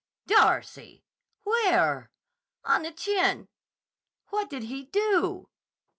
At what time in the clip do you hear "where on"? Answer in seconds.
1.43-2.81